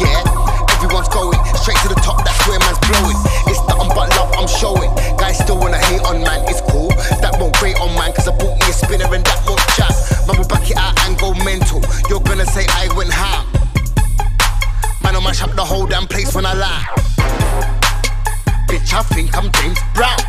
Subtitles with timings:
[0.00, 0.22] yeah.
[0.78, 3.18] Everyone's going straight to the top, that's where man's blowing.
[3.50, 4.90] It's nothing but love I'm showing.
[5.18, 6.88] Guys still wanna hate on man, it's cool.
[7.20, 9.92] That won't grate on man, cause I bought me a spinner and that won't chat.
[10.26, 11.82] Man will back it out and go mental.
[12.08, 13.44] You're gonna say I went high.
[15.02, 16.86] Man, I'll mash up the whole damn place when I lie.
[18.68, 20.27] Bitch, I think I'm James Brown.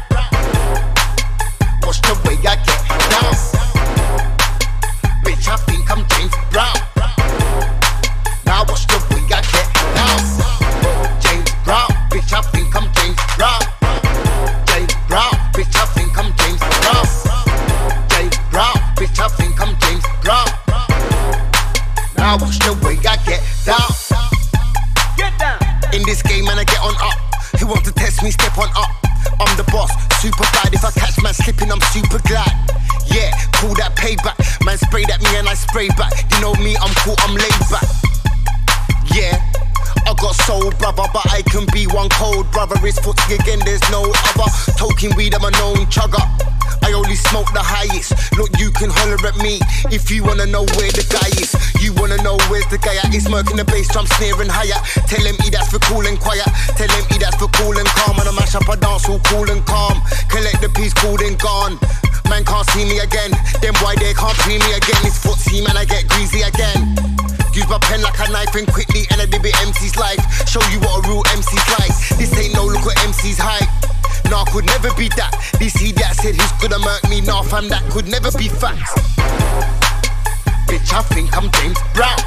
[53.39, 54.75] working the bass drum, sneering higher.
[55.07, 56.43] Tell him he that's for cool and quiet.
[56.75, 58.19] Tell him he that's for cool and calm.
[58.19, 59.95] And I mash up a dance all cool and calm.
[60.27, 61.79] Collect the piece cool and gone.
[62.27, 63.31] Man can't see me again.
[63.63, 64.99] Then why they can't see me again?
[65.07, 66.99] It's Footsie, man, I get greasy again.
[67.55, 70.19] Use my pen like a knife and quickly and I did it MC's life.
[70.43, 71.95] Show you what a real MC's like.
[72.19, 73.71] This ain't no look at MC's hype.
[74.27, 75.31] Nah, could never be that.
[75.63, 77.23] This he that said he's gonna murk me.
[77.23, 78.99] Nah, fam, that could never be facts.
[80.67, 82.19] Bitch, I think I'm James Brown.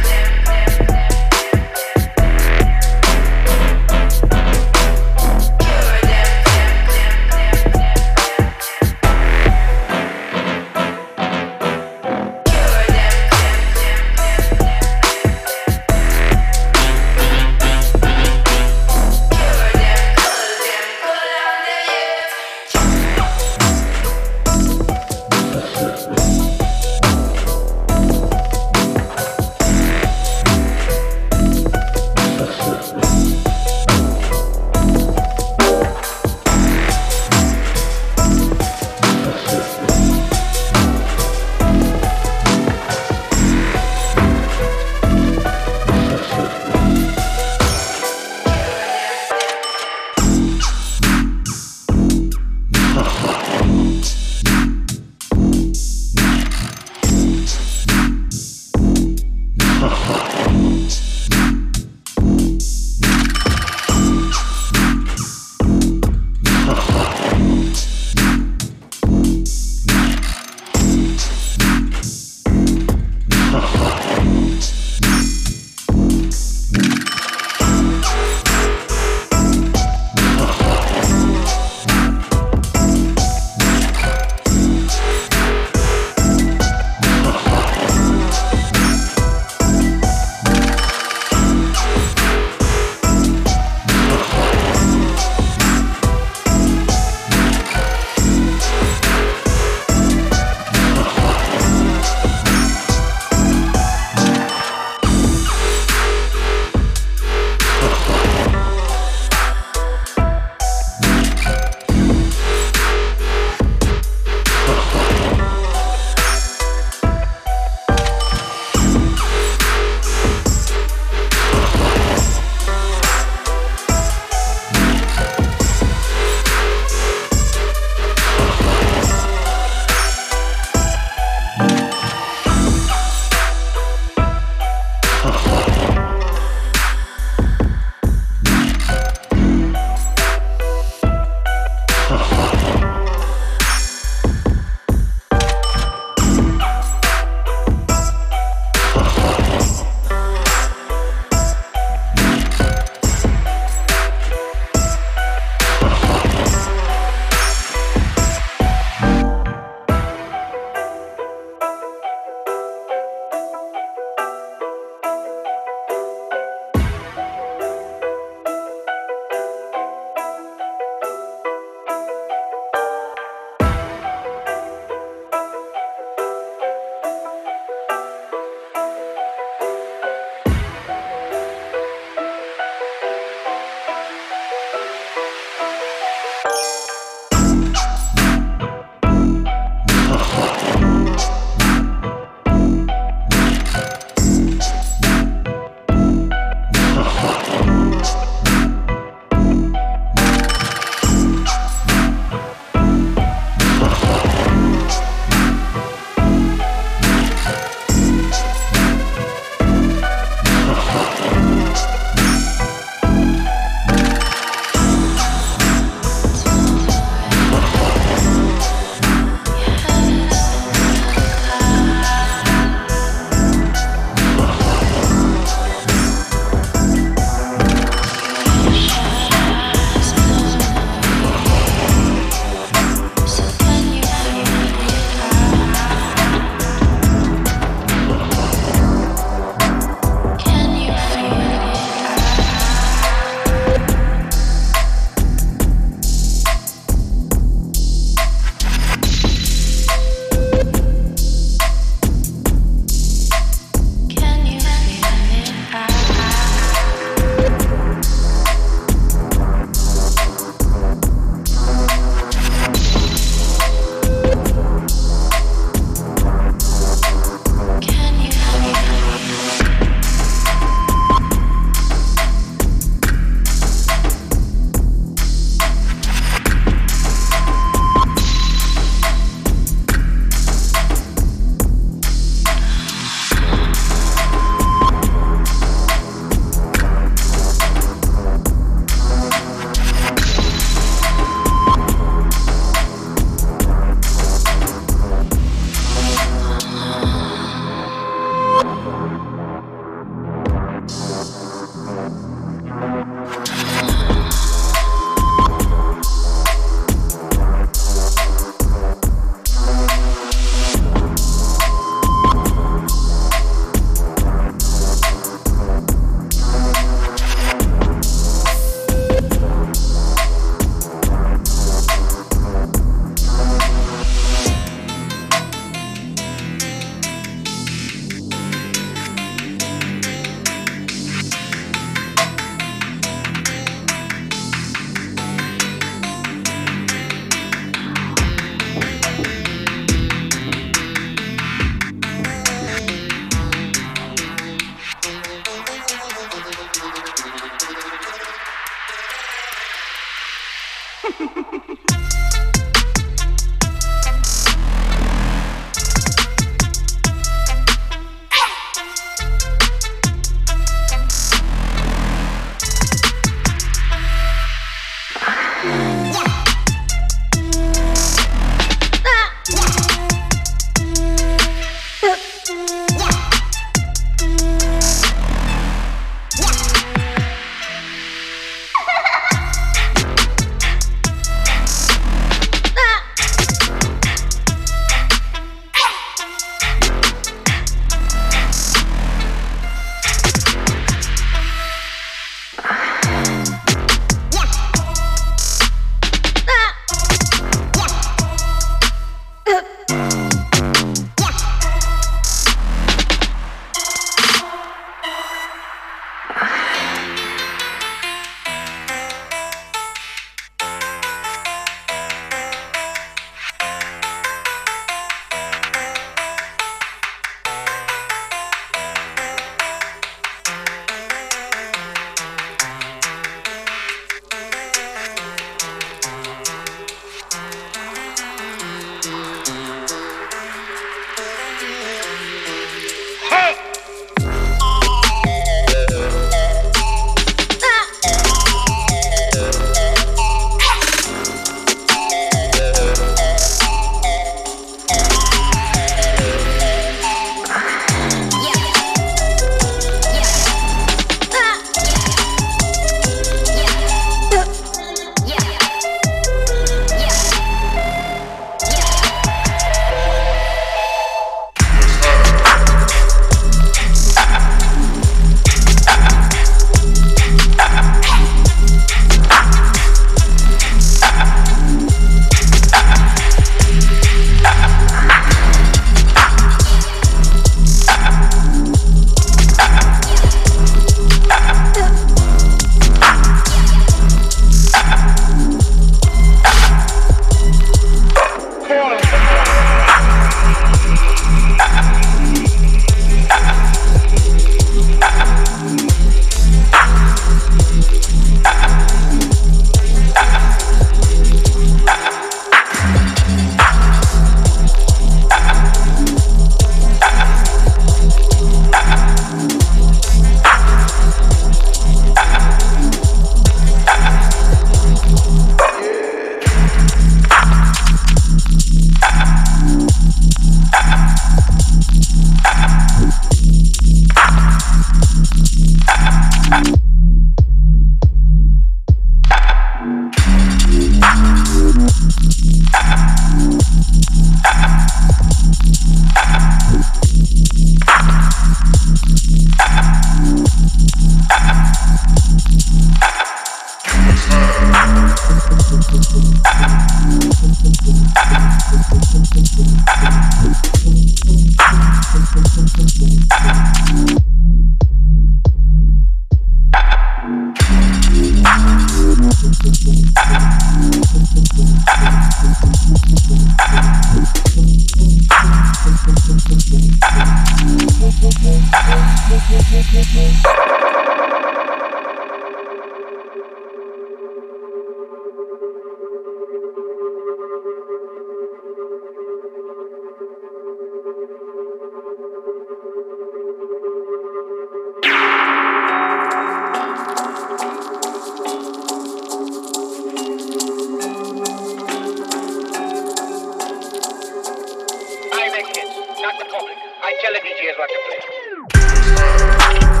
[597.81, 600.00] like a player.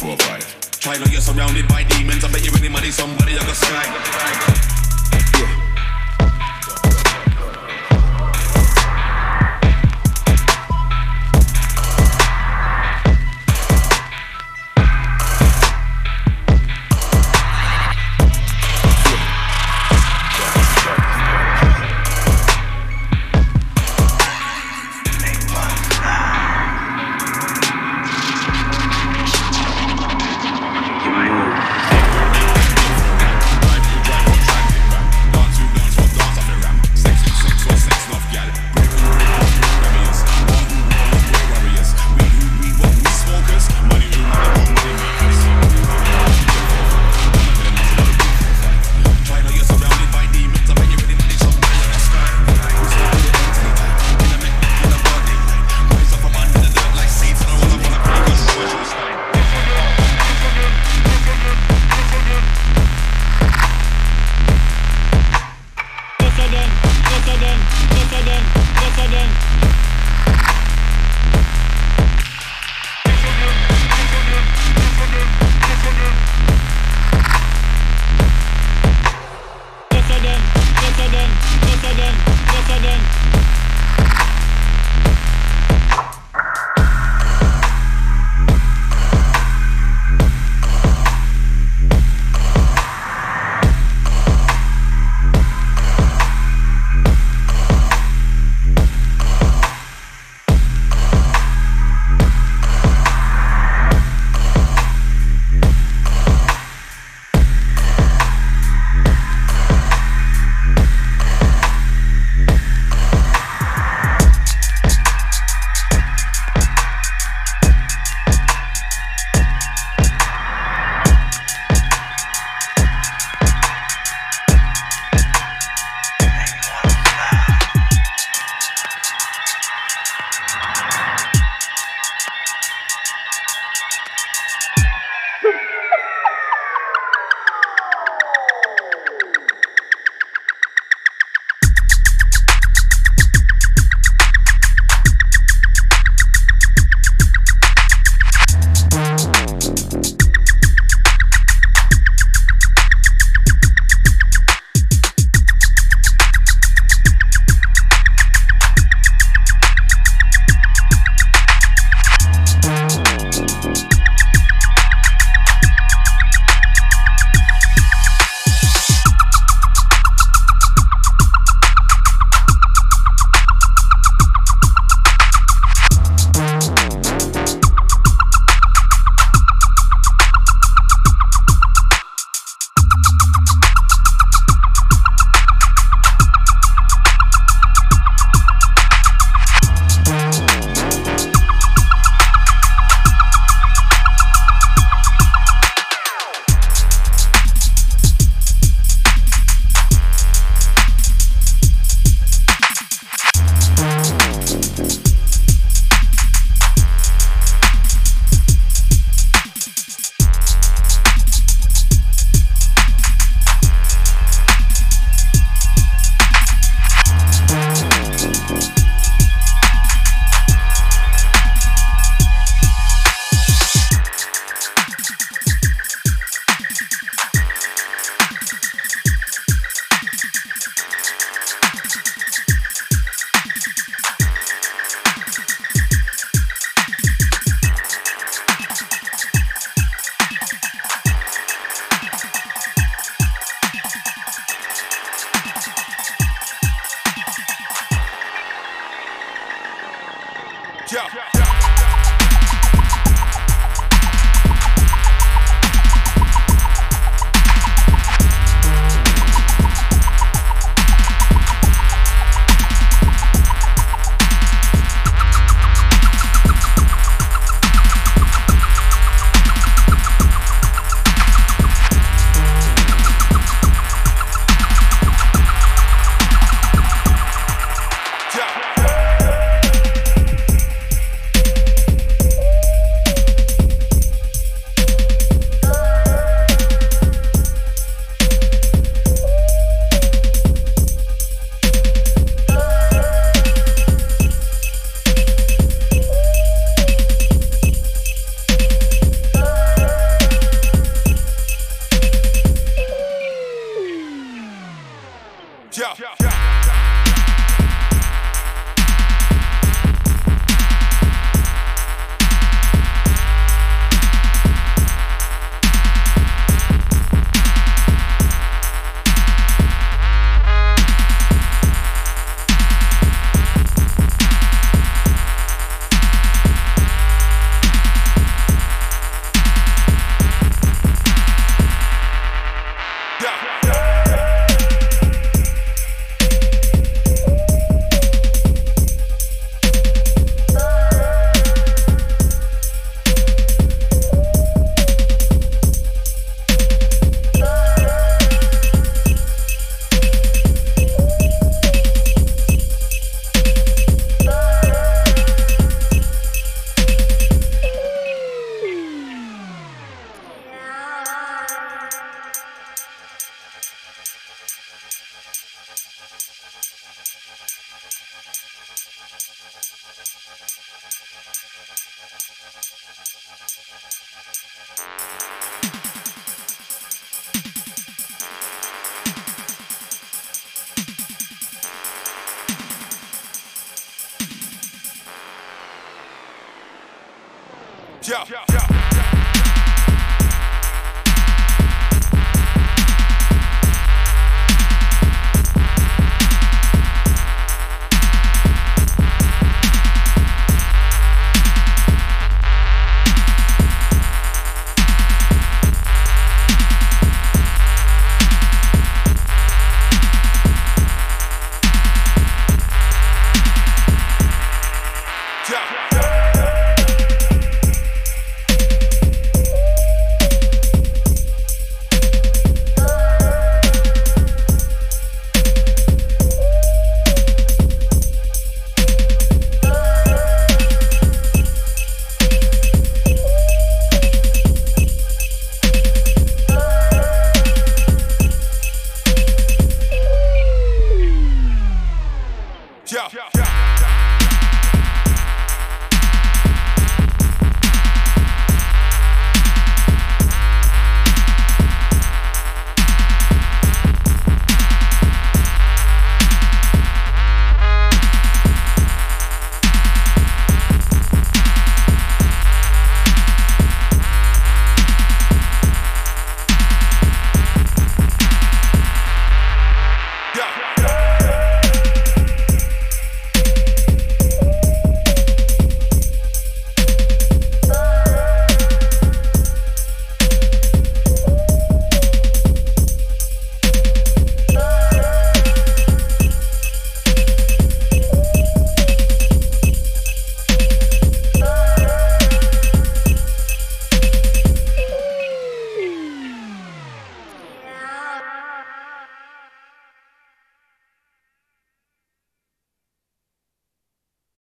[0.00, 0.78] 945.
[0.78, 2.22] Try now you're surrounded by demons.
[2.22, 4.77] I bet you any money, somebody I got sky.